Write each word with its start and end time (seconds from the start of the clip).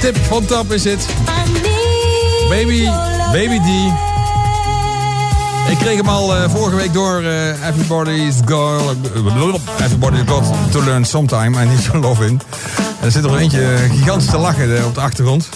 tip 0.00 0.16
van 0.16 0.44
Tap 0.44 0.72
is 0.72 0.82
dit. 0.82 1.06
Baby, 2.48 2.88
Baby 3.32 3.58
D. 3.58 3.92
Ik 5.70 5.78
kreeg 5.78 5.96
hem 5.96 6.08
al 6.08 6.36
uh, 6.36 6.42
vorige 6.48 6.76
week 6.76 6.92
door. 6.92 7.22
Uh, 7.22 7.66
everybody's 7.66 8.34
girl, 8.44 8.94
everybody's 9.80 10.22
got 10.26 10.72
to 10.72 10.82
learn 10.84 11.04
sometime. 11.04 11.62
I 11.62 11.66
need 11.66 11.84
your 11.84 11.98
love 11.98 12.24
in. 12.24 12.40
En 13.00 13.06
er 13.06 13.10
zit 13.10 13.24
er 13.24 13.36
eentje 13.36 13.76
gigantisch 13.90 14.30
te 14.30 14.38
lachen 14.38 14.84
op 14.86 14.94
de 14.94 15.00
achtergrond. 15.00 15.48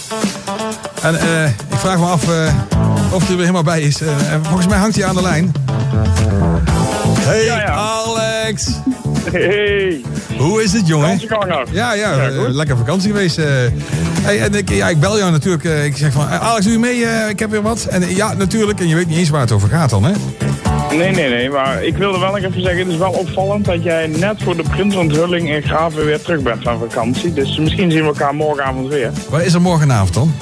En 1.01 1.13
uh, 1.13 1.45
ik 1.45 1.77
vraag 1.77 1.97
me 1.97 2.05
af 2.05 2.23
of 3.11 3.21
hij 3.21 3.29
er 3.29 3.35
weer 3.35 3.37
helemaal 3.37 3.63
bij 3.63 3.81
is. 3.81 4.01
en 4.01 4.45
volgens 4.45 4.67
mij 4.67 4.77
hangt 4.77 4.95
hij 4.95 5.05
aan 5.05 5.15
de 5.15 5.21
lijn. 5.21 5.51
Hey 7.19 7.43
ja, 7.43 7.59
ja. 7.59 7.71
Alex! 7.71 8.67
Hey! 9.31 10.01
Hoe 10.37 10.63
is 10.63 10.73
het, 10.73 10.87
jongen? 10.87 11.19
Ja, 11.71 11.93
ja, 11.93 11.93
ja 11.93 12.29
uh, 12.29 12.49
lekker 12.49 12.77
vakantie 12.77 13.11
geweest. 13.11 13.37
Uh. 13.37 13.45
Hey, 14.21 14.41
en 14.41 14.53
ik, 14.53 14.69
ja, 14.69 14.89
ik 14.89 14.99
bel 14.99 15.17
jou 15.17 15.31
natuurlijk. 15.31 15.63
Uh, 15.63 15.85
ik 15.85 15.97
zeg 15.97 16.11
van, 16.11 16.25
Alex, 16.27 16.63
doe 16.63 16.73
je 16.73 16.79
mee? 16.79 17.29
ik 17.29 17.39
heb 17.39 17.51
weer 17.51 17.61
wat. 17.61 17.85
En 17.85 18.15
ja, 18.15 18.33
natuurlijk. 18.33 18.79
En 18.79 18.87
je 18.87 18.95
weet 18.95 19.07
niet 19.07 19.17
eens 19.17 19.29
waar 19.29 19.41
het 19.41 19.51
over 19.51 19.69
gaat 19.69 19.89
dan, 19.89 20.03
hè? 20.03 20.11
Nee, 20.95 21.11
nee, 21.11 21.29
nee. 21.29 21.49
Maar 21.49 21.83
ik 21.83 21.97
wilde 21.97 22.19
wel 22.19 22.37
even 22.37 22.61
zeggen, 22.61 22.79
het 22.79 22.87
is 22.87 22.97
wel 22.97 23.11
opvallend 23.11 23.65
dat 23.65 23.83
jij 23.83 24.07
net 24.07 24.43
voor 24.43 24.55
de 24.57 24.63
prinsontthulling 24.69 25.49
in 25.49 25.61
Graven 25.61 26.05
weer 26.05 26.21
terug 26.21 26.41
bent 26.41 26.63
van 26.63 26.79
vakantie. 26.79 27.33
Dus 27.33 27.57
misschien 27.57 27.91
zien 27.91 28.01
we 28.01 28.07
elkaar 28.07 28.35
morgenavond 28.35 28.87
weer. 28.87 29.11
Wat 29.29 29.41
is 29.41 29.53
er 29.53 29.61
morgenavond 29.61 30.13
dan? 30.13 30.33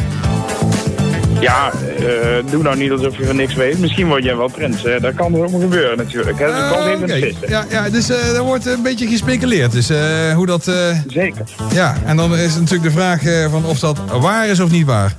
Ja, 1.40 1.72
uh, 2.00 2.52
doe 2.52 2.64
nou 2.64 2.78
niet 2.78 2.92
alsof 2.92 3.18
je 3.18 3.26
van 3.26 3.36
niks 3.36 3.54
weet. 3.54 3.80
Misschien 3.80 4.08
word 4.08 4.24
jij 4.24 4.36
wel 4.36 4.48
prins. 4.48 4.84
Hè? 4.84 5.00
Dat 5.00 5.14
kan 5.14 5.34
er 5.34 5.44
ook 5.44 5.62
gebeuren 5.62 5.98
natuurlijk. 5.98 6.40
Hè? 6.40 6.46
Dat 6.46 6.86
uh, 6.86 6.92
even 6.92 7.04
okay. 7.04 7.36
Ja, 7.48 7.66
ja, 7.70 7.90
dus 7.90 8.10
uh, 8.10 8.36
er 8.36 8.44
wordt 8.44 8.66
een 8.66 8.82
beetje 8.82 9.08
gespeculeerd. 9.08 9.72
Dus 9.72 9.90
hoe 10.36 10.46
dat... 10.46 10.72
Zeker. 11.08 11.44
Ja, 11.72 11.96
en 12.06 12.18
dan 12.18 12.36
is 12.36 12.56
natuurlijk 12.56 12.84
de 12.84 12.92
vraag 12.92 13.22
van 13.50 13.66
of 13.66 13.80
dat 13.80 14.00
waar 14.20 14.48
is 14.48 14.60
of 14.60 14.72
niet 14.72 14.86
waar. 14.86 15.16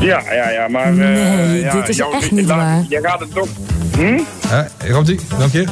Ja, 0.00 0.22
ja, 0.32 0.50
ja, 0.50 0.68
maar... 0.68 0.92
nee, 0.92 1.60
ja, 1.60 1.72
dit 1.72 1.88
is 1.88 1.98
echt 1.98 2.30
niet 2.30 2.46
waar. 2.46 2.84
Jij 2.88 3.00
gaat 3.00 3.20
het 3.20 3.34
toch... 3.34 3.48
Hm? 3.96 4.20
komt 4.92 5.08
ie, 5.08 5.20
dank 5.38 5.52
je. 5.52 5.64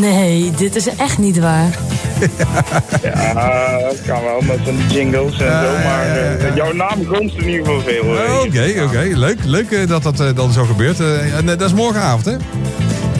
Nee, 0.00 0.50
dit 0.56 0.76
is 0.76 0.96
echt 0.96 1.18
niet 1.18 1.38
waar. 1.38 1.70
ja, 3.02 3.78
dat 3.78 4.02
kan 4.06 4.22
wel 4.22 4.40
met 4.40 4.58
zijn 4.64 4.76
jingles 4.88 5.38
en 5.38 5.62
zo, 5.62 5.72
maar 5.84 6.06
uh, 6.06 6.45
naam 6.76 7.06
gonst 7.06 7.36
in 7.36 7.48
ieder 7.48 7.64
geval 7.66 7.80
veel. 7.80 8.02
Oké, 8.46 8.82
oké, 8.84 9.18
leuk, 9.18 9.38
leuk 9.44 9.70
uh, 9.70 9.88
dat 9.88 10.02
dat 10.02 10.20
uh, 10.20 10.28
dan 10.34 10.52
zo 10.52 10.64
gebeurt. 10.64 11.00
en 11.00 11.46
dat 11.46 11.60
is 11.60 11.72
morgenavond, 11.72 12.24
hè? 12.24 12.36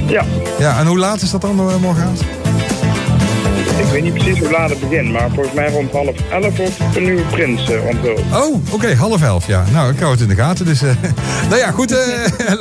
Ja. 0.09 0.25
Ja, 0.59 0.79
en 0.79 0.87
hoe 0.87 0.99
laat 0.99 1.23
is 1.23 1.31
dat 1.31 1.41
dan 1.41 1.55
morgenavond? 1.55 2.21
Ik 3.79 3.93
weet 3.93 4.03
niet 4.03 4.15
precies 4.15 4.39
hoe 4.39 4.51
laat 4.51 4.71
het 4.71 4.81
begint, 4.81 5.13
maar 5.13 5.31
volgens 5.35 5.55
mij 5.55 5.71
rond 5.71 5.93
half 5.93 6.15
elf 6.31 6.59
of 6.59 6.97
een 6.97 7.03
nieuwe 7.03 7.23
prins 7.23 7.71
uh, 7.71 7.87
onthuld. 7.87 8.21
Oh, 8.33 8.73
oké, 8.73 8.95
half 8.95 9.23
elf, 9.23 9.47
ja. 9.47 9.65
Nou, 9.73 9.93
ik 9.93 9.99
hou 9.99 10.13
het 10.13 10.21
in 10.21 10.29
de 10.29 10.35
gaten. 10.35 10.65
Dus, 10.65 10.83
uh, 10.83 10.91
nou 11.51 11.57
ja, 11.61 11.71
goed. 11.71 11.93
Uh, 11.93 11.99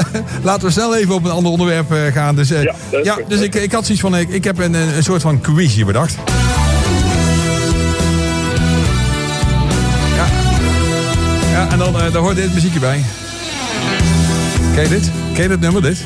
laten 0.43 0.67
we 0.67 0.71
snel 0.71 0.95
even 0.95 1.13
op 1.13 1.23
een 1.23 1.31
ander 1.31 1.51
onderwerp 1.51 1.93
gaan. 2.13 2.35
Dus, 2.35 2.49
ja, 2.49 2.75
ja 3.03 3.17
dus 3.27 3.39
ik, 3.39 3.55
ik 3.55 3.71
had 3.71 3.85
zoiets 3.85 4.03
van, 4.03 4.17
ik, 4.17 4.29
ik 4.29 4.43
heb 4.43 4.57
een, 4.57 4.73
een 4.73 5.03
soort 5.03 5.21
van 5.21 5.41
quizje 5.41 5.85
bedacht. 5.85 6.15
En 11.75 11.91
dan 11.91 12.11
daar 12.11 12.21
hoort 12.21 12.35
dit 12.35 12.53
muziekje 12.53 12.79
bij. 12.79 13.03
Ken 14.73 14.83
je 14.83 14.89
dit? 14.89 15.11
Ken 15.33 15.43
je 15.43 15.49
dit 15.49 15.59
nummer, 15.59 15.81
dit? 15.81 16.05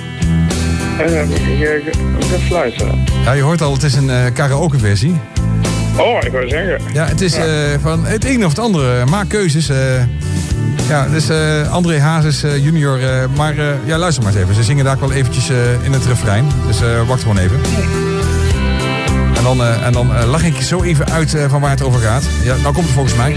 ik 2.20 2.26
ga 2.32 2.38
fluisteren. 2.48 3.04
Ja, 3.24 3.32
je 3.32 3.42
hoort 3.42 3.62
al, 3.62 3.74
het 3.74 3.84
is 3.84 3.94
een 3.94 4.10
uh, 4.10 4.26
karaoke 4.34 4.80
versie. 4.80 5.16
Oh, 5.98 6.24
ik 6.24 6.32
wou 6.32 6.50
zeggen. 6.50 6.82
Ja, 6.94 7.06
het 7.06 7.22
is 7.22 7.38
uh, 7.38 7.44
van 7.82 8.06
het 8.06 8.26
een 8.26 8.46
of 8.46 8.50
het 8.50 8.60
andere. 8.60 9.06
Maak 9.06 9.30
keuzes. 9.30 9.70
Uh, 9.70 9.78
ja, 10.88 11.08
dus 11.08 11.30
André 11.70 12.00
Hazes 12.00 12.42
junior. 12.42 13.00
maar 13.36 13.56
ja, 13.86 13.98
luister 13.98 14.24
maar 14.24 14.34
eens 14.34 14.42
even. 14.42 14.56
Ze 14.56 14.64
zingen 14.64 14.86
daar 14.86 15.00
wel 15.00 15.12
eventjes 15.12 15.50
in 15.82 15.94
het 15.94 16.06
refrein. 16.06 16.46
Dus 16.68 16.80
wacht 17.08 17.22
gewoon 17.22 17.38
even. 17.38 17.60
En 19.36 19.44
dan, 19.44 19.64
en 19.64 19.92
dan 19.92 20.26
lach 20.26 20.44
ik 20.44 20.58
je 20.58 20.64
zo 20.64 20.84
even 20.84 21.12
uit 21.12 21.38
van 21.48 21.62
waar 21.62 21.70
het 21.70 21.82
over 21.82 22.00
gaat. 22.00 22.24
Ja, 22.44 22.56
nou 22.56 22.74
komt 22.74 22.86
het 22.86 22.94
volgens 22.94 23.16
mij. 23.16 23.36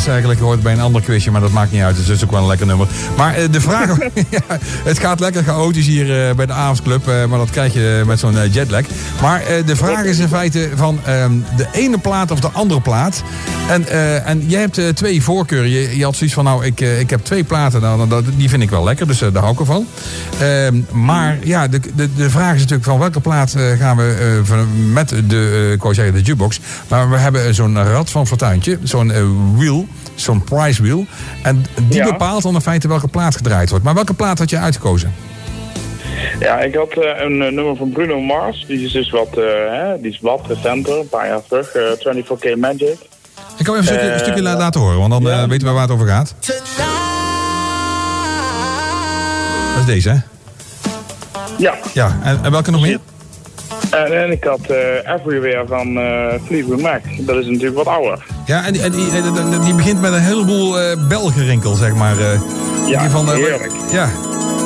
Is 0.00 0.06
eigenlijk 0.06 0.40
hoort 0.40 0.62
bij 0.62 0.72
een 0.72 0.80
ander 0.80 1.02
quizje, 1.02 1.30
maar 1.30 1.40
dat 1.40 1.50
maakt 1.50 1.72
niet 1.72 1.82
uit. 1.82 1.96
Het 1.96 2.08
is 2.08 2.24
ook 2.24 2.30
wel 2.30 2.40
een 2.40 2.46
lekker 2.46 2.66
nummer. 2.66 2.86
Maar 3.16 3.40
uh, 3.40 3.44
de 3.50 3.60
vraag... 3.60 3.88
ja, 4.30 4.58
het 4.84 4.98
gaat 4.98 5.20
lekker 5.20 5.44
chaotisch 5.44 5.86
hier 5.86 6.28
uh, 6.28 6.34
bij 6.34 6.46
de 6.46 6.52
Avondsclub, 6.52 7.08
uh, 7.08 7.24
maar 7.24 7.38
dat 7.38 7.50
krijg 7.50 7.72
je 7.72 8.02
met 8.06 8.18
zo'n 8.18 8.50
jetlag. 8.50 8.84
Maar 9.20 9.42
de 9.66 9.76
vraag 9.76 10.04
is 10.04 10.18
in 10.18 10.28
feite 10.28 10.70
van 10.74 11.00
um, 11.08 11.44
de 11.56 11.66
ene 11.72 11.98
plaat 11.98 12.30
of 12.30 12.40
de 12.40 12.50
andere 12.52 12.80
plaat. 12.80 13.22
En, 13.68 13.88
en 14.24 14.44
jij 14.46 14.60
hebt 14.60 14.96
twee 14.96 15.22
voorkeuren. 15.22 15.70
Je, 15.70 15.96
je, 15.96 16.04
had 16.04 16.16
zoiets 16.16 16.34
van, 16.34 16.44
nou, 16.44 16.64
ik, 16.64 16.80
ik 16.80 17.10
heb 17.10 17.24
twee 17.24 17.44
platen, 17.44 17.80
nou, 17.80 18.08
dat, 18.08 18.24
die 18.36 18.48
vind 18.48 18.62
ik 18.62 18.70
wel 18.70 18.84
lekker, 18.84 19.06
dus 19.06 19.18
daar 19.18 19.36
hou 19.36 19.52
ik 19.52 19.60
ervan. 19.60 19.86
Ehm, 20.40 20.80
maar 21.04 21.38
ja, 21.44 21.68
de, 21.68 21.80
de, 21.94 22.14
de 22.14 22.30
vraag 22.30 22.54
is 22.54 22.60
natuurlijk 22.60 22.88
van 22.88 22.98
welke 22.98 23.20
plaat 23.20 23.56
gaan 23.78 23.96
we 23.96 24.40
met 24.92 25.08
de, 25.08 25.70
ik 25.72 25.82
wou 25.82 25.94
zeggen 25.94 26.14
de 26.14 26.22
jukebox. 26.22 26.60
Maar 26.88 27.10
we 27.10 27.16
hebben 27.16 27.54
zo'n 27.54 27.84
rad 27.84 28.10
van 28.10 28.26
fortuintje, 28.26 28.78
zo'n 28.82 29.12
wheel 29.56 29.88
zo'n 30.14 30.44
price 30.44 30.82
wheel. 30.82 31.06
En 31.42 31.64
die 31.88 32.02
bepaalt 32.02 32.42
dan 32.42 32.54
in 32.54 32.60
feite 32.60 32.88
welke 32.88 33.08
plaat 33.08 33.36
gedraaid 33.36 33.70
wordt. 33.70 33.84
Maar 33.84 33.94
welke 33.94 34.14
plaat 34.14 34.38
had 34.38 34.50
je 34.50 34.58
uitgekozen? 34.58 35.14
Ja, 36.40 36.60
ik 36.60 36.74
had 36.74 36.96
uh, 36.96 37.04
een 37.20 37.32
uh, 37.32 37.50
nummer 37.50 37.76
van 37.76 37.90
Bruno 37.90 38.20
Mars. 38.20 38.64
Die 38.66 38.84
is 38.84 38.92
dus 38.92 39.10
wat, 39.10 39.38
uh, 39.38 39.44
hè, 39.44 40.00
die 40.00 40.10
is 40.10 40.20
wat 40.20 40.40
recenter, 40.46 40.98
een 40.98 41.08
paar 41.08 41.26
jaar 41.26 41.40
terug. 41.48 41.68
24K 41.68 42.58
Magic. 42.58 42.98
Ik 43.58 43.64
kan 43.64 43.76
even 43.76 43.78
een 43.78 43.84
stukje, 43.84 44.12
een 44.12 44.18
stukje 44.18 44.42
laten 44.42 44.80
horen, 44.80 44.98
want 44.98 45.10
dan 45.10 45.22
ja. 45.22 45.48
weten 45.48 45.66
we 45.66 45.72
waar 45.72 45.82
het 45.82 45.90
over 45.90 46.06
gaat. 46.06 46.34
Dat 49.70 49.78
is 49.78 49.84
deze, 49.86 50.08
hè? 50.08 50.16
Ja. 51.58 51.74
Ja, 51.92 52.18
en, 52.22 52.40
en 52.42 52.50
welke 52.50 52.70
nog 52.70 52.80
meer? 52.80 52.98
En, 53.90 54.22
en 54.22 54.30
ik 54.30 54.44
had 54.44 54.60
uh, 54.70 54.76
Everywhere 55.14 55.66
van 55.66 55.96
uh, 55.96 56.34
Fleetwood 56.44 56.80
Mac. 56.80 57.02
Dat 57.18 57.36
is 57.36 57.46
natuurlijk 57.46 57.76
wat 57.76 57.86
ouder. 57.86 58.24
Ja, 58.50 58.64
en 58.64 58.72
die, 58.72 58.82
en 58.82 58.92
die, 58.92 59.58
die 59.64 59.74
begint 59.74 60.00
met 60.00 60.12
een 60.12 60.20
heleboel 60.20 60.80
uh, 60.80 60.96
belgerinkel, 61.08 61.74
zeg 61.74 61.94
maar. 61.94 62.14
ja, 62.86 63.10
van, 63.10 63.30
heerlijk. 63.30 63.72
Ja, 63.92 64.10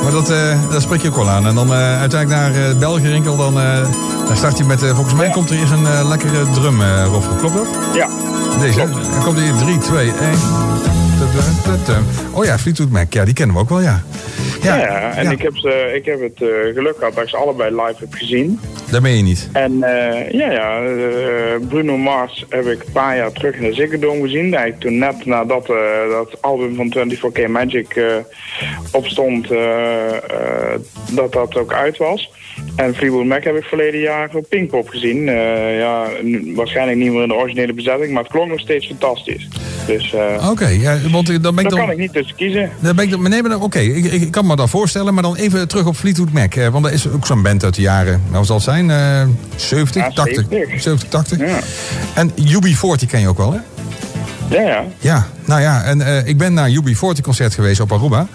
maar 0.03 0.11
dat, 0.11 0.33
dat 0.71 0.81
spreek 0.81 1.01
je 1.01 1.07
ook 1.07 1.15
wel 1.15 1.29
aan. 1.29 1.47
En 1.47 1.55
dan 1.55 1.71
uiteindelijk 1.71 2.29
naar 2.41 2.69
uh, 2.69 2.77
belgerinkel, 2.79 3.37
dan, 3.37 3.53
dan 4.27 4.37
start 4.37 4.57
je 4.57 4.63
met... 4.63 4.79
volgens 4.79 5.13
mij 5.13 5.29
komt 5.29 5.49
er 5.49 5.57
eerst 5.57 5.71
een 5.71 6.07
lekkere 6.07 6.49
drum, 6.53 6.81
Rob. 6.81 7.23
Klopt 7.37 7.55
dat? 7.55 7.67
Ja. 7.93 8.07
Deze, 8.59 8.77
dan 9.11 9.23
komt 9.23 9.39
hier 9.39 9.53
3, 9.55 9.77
2, 9.77 10.11
1... 10.11 10.15
Oh 12.31 12.45
ja, 12.45 12.57
Fleetwood 12.57 12.89
Mac. 12.89 13.13
Ja, 13.13 13.25
die 13.25 13.33
kennen 13.33 13.55
we 13.55 13.61
ook 13.61 13.69
wel, 13.69 13.81
ja. 13.81 14.03
Ja, 14.65 14.77
ja 14.77 15.15
en 15.15 15.31
Ik, 15.31 15.41
heb 15.41 15.57
ze, 15.57 15.91
ik 15.95 16.05
heb 16.05 16.21
het 16.21 16.41
uh, 16.41 16.49
geluk 16.73 16.95
gehad 16.97 17.13
dat 17.13 17.23
ik 17.23 17.29
ze 17.29 17.37
allebei 17.37 17.69
live 17.69 17.95
heb 17.99 18.13
gezien. 18.13 18.59
Dat 18.91 19.01
meen 19.01 19.17
je 19.17 19.23
niet? 19.23 19.49
En 19.51 19.71
uh, 19.71 20.31
ja, 20.31 20.51
ja 20.51 20.83
uh, 20.83 21.67
Bruno 21.67 21.97
Mars 21.97 22.45
heb 22.49 22.65
ik 22.65 22.83
een 22.83 22.91
paar 22.91 23.17
jaar 23.17 23.31
terug 23.31 23.55
in 23.55 23.63
de 23.63 23.73
Ziggo 23.73 23.99
Dome 23.99 24.21
gezien. 24.21 24.53
Eigenlijk 24.53 24.79
toen 24.79 24.97
net 24.97 25.25
nadat 25.25 25.67
dat 26.09 26.41
album 26.41 26.75
van 26.75 26.93
24K 26.97 27.49
Magic 27.49 28.01
opstond, 28.91 29.47
dat 31.11 31.33
dat 31.33 31.57
ook 31.57 31.73
uit 31.73 31.97
was. 31.97 32.31
En 32.75 32.95
Fleetwood 32.95 33.25
Mac 33.25 33.43
heb 33.43 33.55
ik 33.55 33.63
verleden 33.63 33.99
jaar 33.99 34.29
op 34.33 34.49
Pinkpop 34.49 34.89
gezien. 34.89 35.27
Uh, 35.27 35.79
ja, 35.79 36.07
waarschijnlijk 36.55 36.97
niet 36.97 37.11
meer 37.11 37.21
in 37.21 37.27
de 37.27 37.33
originele 37.33 37.73
bezetting, 37.73 38.11
maar 38.11 38.23
het 38.23 38.31
klonk 38.31 38.49
nog 38.49 38.59
steeds 38.59 38.87
fantastisch. 38.87 39.47
Dus, 39.85 40.13
uh, 40.13 40.49
oké, 40.49 40.67
ja, 40.67 40.97
want 41.11 41.43
dan 41.43 41.55
ben 41.55 41.63
ik 41.63 41.69
dan, 41.69 41.79
kan 41.79 41.91
ik 41.91 41.97
niet 41.97 42.13
tussen 42.13 42.35
kiezen. 42.35 42.69
Dan 42.79 42.95
ben 42.95 43.11
ik, 43.11 43.17
nee, 43.17 43.43
maar 43.43 43.61
oké, 43.61 43.79
ik, 43.79 44.05
ik, 44.05 44.31
kan 44.31 44.45
me 44.47 44.55
dat 44.55 44.69
voorstellen, 44.69 45.13
maar 45.13 45.23
dan 45.23 45.35
even 45.35 45.67
terug 45.67 45.85
op 45.85 45.95
Fleetwood 45.95 46.31
Mac. 46.31 46.55
want 46.71 46.83
dat 46.83 46.93
is 46.93 47.09
ook 47.09 47.25
zo'n 47.25 47.41
band 47.41 47.63
uit 47.63 47.75
de 47.75 47.81
jaren, 47.81 48.21
nou 48.31 48.45
zal 48.45 48.55
het 48.55 48.63
zijn, 48.63 48.89
uh, 48.89 49.21
70, 49.55 50.03
ja, 50.03 50.09
80. 50.09 50.45
70, 50.77 51.09
80. 51.09 51.39
Ja. 51.39 51.59
En 52.13 52.31
UB40 52.31 53.07
ken 53.07 53.19
je 53.19 53.27
ook 53.27 53.37
wel, 53.37 53.53
hè? 53.53 53.59
Ja, 54.49 54.61
ja. 54.61 54.83
Ja, 54.99 55.27
nou 55.45 55.61
ja, 55.61 55.83
en 55.83 55.99
uh, 55.99 56.27
ik 56.27 56.37
ben 56.37 56.53
naar 56.53 56.69
UB40 56.69 57.21
concert 57.21 57.53
geweest 57.53 57.79
op 57.79 57.91
Aruba. 57.91 58.27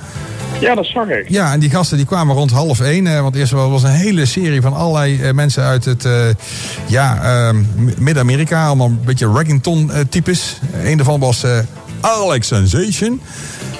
Ja, 0.60 0.74
dat 0.74 0.86
zag 0.86 1.08
ik. 1.08 1.28
Ja, 1.28 1.52
en 1.52 1.60
die 1.60 1.70
gasten 1.70 1.96
die 1.96 2.06
kwamen 2.06 2.34
rond 2.34 2.50
half 2.50 2.80
één. 2.80 3.06
Eh, 3.06 3.20
want 3.20 3.36
eerst 3.36 3.52
was 3.52 3.82
een 3.82 3.90
hele 3.90 4.26
serie 4.26 4.60
van 4.60 4.74
allerlei 4.74 5.22
eh, 5.22 5.32
mensen 5.32 5.62
uit 5.62 5.84
het 5.84 6.04
uh, 6.04 6.26
ja, 6.86 7.20
uh, 7.52 7.58
Midden-Amerika. 7.98 8.66
Allemaal 8.66 8.86
een 8.86 9.00
beetje 9.04 9.32
Reggington-types. 9.32 10.58
Een 10.82 10.96
daarvan 10.96 11.20
was 11.20 11.44
Alex 12.00 12.46
Sensation. 12.46 13.20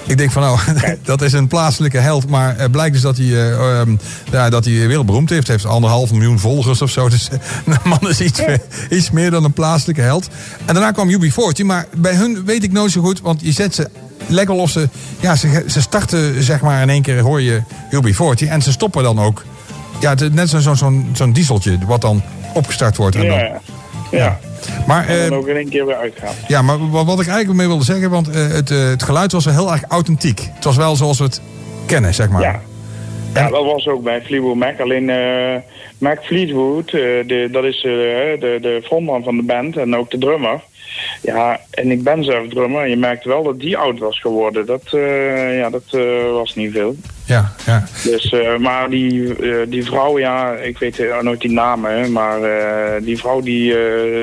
Ik 0.06 0.18
denk 0.18 0.30
van 0.30 0.42
nou, 0.42 0.58
dat 1.02 1.22
is 1.22 1.32
een 1.32 1.48
plaatselijke 1.48 1.98
held. 1.98 2.28
Maar 2.28 2.58
het 2.58 2.70
blijkt 2.70 2.92
dus 2.92 3.02
dat 3.02 3.16
hij, 3.16 3.26
uh, 3.26 3.82
ja, 4.30 4.50
dat 4.50 4.64
hij 4.64 4.86
wereldberoemd 4.86 5.30
heeft. 5.30 5.46
Hij 5.46 5.56
heeft 5.56 5.68
anderhalf 5.68 6.12
miljoen 6.12 6.38
volgers 6.38 6.82
of 6.82 6.90
zo. 6.90 7.08
Dus 7.08 7.28
de 7.64 7.76
man 7.84 8.08
is 8.08 8.20
iets, 8.20 8.46
meer, 8.46 8.60
iets 8.90 9.10
meer 9.10 9.30
dan 9.30 9.44
een 9.44 9.52
plaatselijke 9.52 10.02
held. 10.02 10.28
En 10.64 10.74
daarna 10.74 10.90
kwam 10.90 11.10
UB40. 11.10 11.64
Maar 11.64 11.86
bij 11.96 12.14
hun 12.14 12.44
weet 12.44 12.64
ik 12.64 12.72
nooit 12.72 12.90
zo 12.90 13.00
goed. 13.00 13.20
Want 13.20 13.40
je 13.42 13.52
zet 13.52 13.74
ze 13.74 13.90
lekker 14.26 14.54
los. 14.54 14.78
Ja, 15.20 15.36
ze, 15.36 15.64
ze 15.66 15.80
starten 15.80 16.42
zeg 16.42 16.60
maar 16.60 16.82
in 16.82 16.90
één 16.90 17.02
keer 17.02 17.20
hoor 17.20 17.40
je 17.40 17.62
UB40. 17.90 18.48
En 18.48 18.62
ze 18.62 18.72
stoppen 18.72 19.02
dan 19.02 19.20
ook. 19.20 19.44
Ja, 20.00 20.14
net 20.32 20.48
zo'n 20.48 20.76
zo'n 20.76 21.10
zo'n 21.12 21.32
dieseltje. 21.32 21.78
Wat 21.86 22.00
dan 22.00 22.22
opgestart 22.54 22.96
wordt. 22.96 23.16
En 23.16 23.26
dan, 23.26 23.38
Ja, 23.38 23.60
ja. 24.10 24.38
maar, 24.86 25.06
En 25.08 25.22
eh, 25.24 25.28
dan 25.28 25.38
ook 25.38 25.46
in 25.46 25.56
één 25.56 25.68
keer 25.68 25.86
weer 25.86 25.96
uitgaan. 25.96 26.34
ja, 26.48 26.62
maar 26.62 26.90
wat, 26.90 27.06
wat 27.06 27.20
ik 27.20 27.26
eigenlijk 27.26 27.58
mee 27.58 27.66
wilde 27.66 27.84
zeggen, 27.84 28.10
want 28.10 28.28
eh, 28.30 28.46
het, 28.48 28.70
eh, 28.70 28.78
het 28.88 29.02
geluid 29.02 29.32
was 29.32 29.44
wel 29.44 29.54
heel 29.54 29.72
erg 29.72 29.82
authentiek. 29.88 30.48
Het 30.54 30.64
was 30.64 30.76
wel 30.76 30.96
zoals 30.96 31.18
we 31.18 31.24
het 31.24 31.40
kennen, 31.86 32.14
zeg 32.14 32.28
maar. 32.28 32.42
Ja. 32.42 32.60
Ja, 33.34 33.48
dat 33.48 33.64
was 33.64 33.88
ook 33.88 34.02
bij 34.02 34.22
Fleetwood 34.22 34.56
Mac. 34.56 34.80
Alleen 34.80 35.10
eh, 35.10 35.56
Mac 35.98 36.18
Fleetwood, 36.22 36.86
eh, 36.86 37.00
de, 37.26 37.48
dat 37.52 37.64
is 37.64 37.76
eh, 37.76 37.82
de, 38.40 38.58
de 38.60 38.80
frontman 38.84 39.22
van 39.22 39.36
de 39.36 39.42
band 39.42 39.76
en 39.76 39.96
ook 39.96 40.10
de 40.10 40.18
drummer. 40.18 40.60
Ja, 41.22 41.60
en 41.70 41.90
ik 41.90 42.02
ben 42.02 42.24
zelf 42.24 42.48
drummer. 42.48 42.82
En 42.82 42.90
je 42.90 42.96
merkte 42.96 43.28
wel 43.28 43.42
dat 43.42 43.60
die 43.60 43.76
oud 43.76 43.98
was 43.98 44.20
geworden. 44.20 44.66
Dat, 44.66 44.82
ja, 45.52 45.70
dat 45.70 45.82
was 46.32 46.54
niet 46.54 46.72
veel. 46.72 46.96
Ja, 47.24 47.52
ja. 47.66 47.84
Dus, 48.04 48.34
maar 48.58 48.90
die, 48.90 49.34
die 49.68 49.84
vrouw, 49.84 50.18
ja, 50.18 50.52
ik 50.52 50.78
weet 50.78 51.04
nooit 51.22 51.40
die 51.40 51.50
namen, 51.50 52.12
maar 52.12 52.40
die 53.02 53.18
vrouw 53.18 53.40
die 53.40 53.74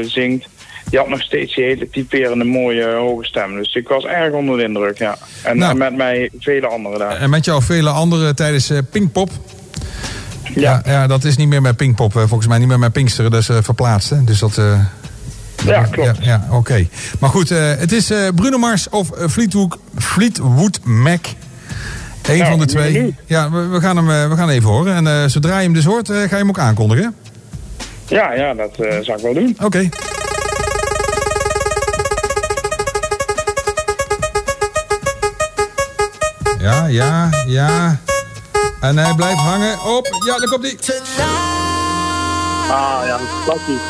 zingt, 0.04 0.48
die 0.90 1.00
had 1.00 1.10
nog 1.10 1.22
steeds 1.22 1.56
die 1.56 1.64
hele 1.64 1.90
typerende 1.90 2.44
mooie 2.44 2.86
hoge 2.94 3.26
stem. 3.26 3.56
Dus 3.56 3.76
ik 3.76 3.88
was 3.88 4.06
erg 4.06 4.34
onder 4.34 4.58
de 4.58 4.64
indruk, 4.64 4.98
ja. 4.98 5.18
En, 5.44 5.58
Nou. 5.58 5.72
en 5.72 5.78
met 5.78 5.96
mij 5.96 6.30
vele 6.40 6.68
anderen 6.68 7.00
daar. 7.00 7.18
En 7.18 7.30
met 7.30 7.46
jou 7.46 7.64
vele 7.64 7.90
anderen 7.90 8.36
tijdens 8.36 8.70
eh, 8.70 8.78
Pinkpop. 8.92 9.30
Ja. 10.56 10.82
Ja, 10.86 10.92
Ja, 10.92 11.08
dat 11.08 11.24
is 11.24 11.38
niet 11.38 11.48
meer 11.48 11.62
met 11.62 11.76
Pinkpop. 11.78 12.16
eh, 12.16 12.22
volgens 12.28 12.48
mij 12.48 12.58
niet 12.58 12.68
meer 12.68 12.80
met 12.80 12.92
Pinksteren. 12.92 13.32
Dat 13.32 13.42
is 13.42 13.50
eh, 13.50 13.58
verplaatst. 13.62 14.10
Hè? 14.10 14.24
Dus 14.24 14.40
dat... 14.40 14.58
eh, 14.58 14.80
ja 15.66 15.84
klopt. 15.84 16.18
Ja, 16.18 16.24
ja 16.26 16.48
oké. 16.52 16.88
Maar 17.20 17.30
goed, 17.30 17.52
eh, 17.52 17.58
het 17.78 17.92
is 17.92 18.10
eh, 18.10 18.18
Bruno 18.36 18.58
Mars 18.58 18.90
of 18.90 19.12
eh, 19.12 19.28
Fleetwood, 19.28 19.78
Fleetwood 19.98 20.80
Mac. 20.84 21.26
Eén 22.28 22.46
van 22.46 22.60
de 22.60 22.66
twee. 22.66 23.16
Ja, 23.26 23.52
we, 23.52 23.68
we 23.68 23.80
gaan 23.80 23.98
hem, 23.98 24.10
eh, 24.12 24.30
we 24.30 24.36
gaan 24.36 24.50
even 24.50 24.70
horen. 24.70 24.96
En 24.96 25.08
eh, 25.08 25.24
zodra 25.28 25.58
je 25.58 25.64
hem 25.64 25.74
dus 25.74 25.86
hoort, 25.86 26.10
eh, 26.10 26.16
ga 26.18 26.24
je 26.30 26.36
hem 26.36 26.50
ook 26.50 26.60
aankondigen. 26.60 27.16
Ja, 28.08 28.34
ja, 28.34 28.54
dat 28.54 28.80
eh, 28.80 28.98
zou 29.02 29.18
ik 29.18 29.24
wel 29.24 29.34
doen. 29.34 29.58
Oké. 29.64 29.90
Ja, 36.88 37.30
ja. 37.46 38.00
En 38.80 38.98
hij 38.98 39.14
blijft 39.14 39.40
hangen 39.40 39.84
op. 39.84 40.08
Ja, 40.26 40.38
daar 40.38 40.50
komt 40.50 40.64
hij. 40.64 40.78
Ah 42.70 43.02
ja, 43.06 43.20
klassiek. 43.46 43.82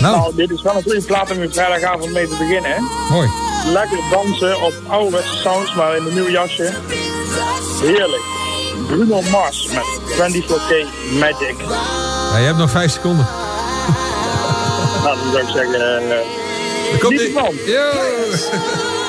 Nou, 0.00 0.16
Nou, 0.16 0.34
dit 0.34 0.50
is 0.50 0.62
wel 0.62 0.76
een 0.76 0.82
goede 0.82 1.02
plaat 1.02 1.30
om 1.30 1.42
je 1.42 1.50
vrijdagavond 1.50 2.12
mee 2.12 2.28
te 2.28 2.36
beginnen, 2.36 2.70
hè. 2.70 2.80
mooi. 3.10 3.28
Lekker 3.66 3.98
dansen 4.10 4.62
op 4.62 4.72
ouderwetse 4.88 5.36
sounds, 5.36 5.74
maar 5.74 5.96
in 5.96 6.06
een 6.06 6.14
nieuw 6.14 6.28
jasje. 6.30 6.72
Heerlijk. 7.80 8.22
Bruno 8.86 9.20
Mars 9.30 9.68
met 9.68 9.84
24K 10.16 10.86
Magic. 11.18 11.54
Ja, 12.32 12.38
je 12.38 12.44
hebt 12.44 12.58
nog 12.58 12.70
vijf 12.70 12.92
seconden. 12.92 13.26
Nou, 15.02 15.16
dan 15.18 15.30
zou 15.32 15.42
ik 15.42 15.48
zeggen... 15.48 16.08
Daar 16.08 16.98
komt 17.00 17.20
ervan. 17.20 17.54
Yo. 17.66 19.00